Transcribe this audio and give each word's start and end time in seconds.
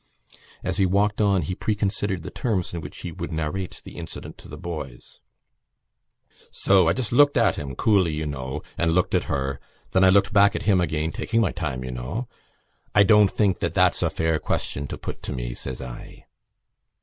As 0.63 0.77
he 0.77 0.85
walked 0.87 1.21
on 1.21 1.43
he 1.43 1.53
preconsidered 1.53 2.23
the 2.23 2.31
terms 2.31 2.73
in 2.73 2.81
which 2.81 3.01
he 3.01 3.11
would 3.11 3.31
narrate 3.31 3.81
the 3.83 3.97
incident 3.97 4.35
to 4.39 4.47
the 4.47 4.57
boys: 4.57 5.19
"So, 6.49 6.87
I 6.87 6.93
just 6.93 7.11
looked 7.11 7.37
at 7.37 7.55
him—coolly, 7.55 8.11
you 8.11 8.25
know, 8.25 8.63
and 8.79 8.95
looked 8.95 9.13
at 9.13 9.25
her. 9.25 9.59
Then 9.91 10.03
I 10.03 10.09
looked 10.09 10.33
back 10.33 10.55
at 10.55 10.63
him 10.63 10.81
again—taking 10.81 11.39
my 11.39 11.51
time, 11.51 11.83
you 11.83 11.91
know. 11.91 12.27
'I 12.95 13.03
don't 13.03 13.29
think 13.29 13.59
that 13.59 13.75
that's 13.75 14.01
a 14.01 14.09
fair 14.09 14.39
question 14.39 14.87
to 14.87 14.97
put 14.97 15.21
to 15.21 15.33
me,' 15.33 15.53
says 15.53 15.83
I." 15.83 16.25